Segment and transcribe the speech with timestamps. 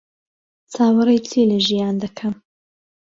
[0.73, 2.33] چاوەڕێی چی لە ژیان دەکەم؟